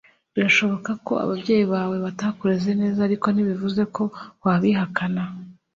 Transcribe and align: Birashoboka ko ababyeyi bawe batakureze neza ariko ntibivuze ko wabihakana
Birashoboka 0.33 0.91
ko 1.05 1.13
ababyeyi 1.23 1.65
bawe 1.73 1.95
batakureze 2.05 2.69
neza 2.81 2.99
ariko 3.07 3.27
ntibivuze 3.31 3.81
ko 3.95 4.03
wabihakana 4.43 5.23